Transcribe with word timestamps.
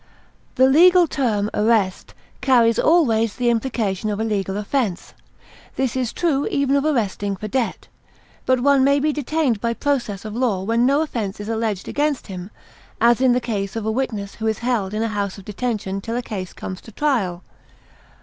The 0.55 0.65
legal 0.67 1.05
term 1.05 1.51
arrest 1.53 2.15
carries 2.41 2.79
always 2.79 3.35
the 3.35 3.51
implication 3.51 4.09
of 4.09 4.19
a 4.19 4.23
legal 4.23 4.57
offense; 4.57 5.13
this 5.75 5.95
is 5.95 6.11
true 6.11 6.47
even 6.47 6.75
of 6.75 6.83
arresting 6.85 7.35
for 7.35 7.47
debt. 7.47 7.87
But 8.47 8.61
one 8.61 8.83
may 8.83 8.99
be 8.99 9.13
detained 9.13 9.61
by 9.61 9.75
process 9.75 10.25
of 10.25 10.35
law 10.35 10.63
when 10.63 10.87
no 10.87 11.01
offense 11.01 11.39
is 11.39 11.49
alleged 11.49 11.87
against 11.87 12.25
him, 12.25 12.49
as 12.99 13.21
in 13.21 13.33
the 13.33 13.39
case 13.39 13.75
of 13.75 13.85
a 13.85 13.91
witness 13.91 14.33
who 14.33 14.47
is 14.47 14.57
held 14.65 14.95
in 14.95 15.03
a 15.03 15.07
house 15.07 15.37
of 15.37 15.45
detention 15.45 16.01
till 16.01 16.17
a 16.17 16.23
case 16.23 16.51
comes 16.51 16.81
to 16.81 16.91
trial. 16.91 17.43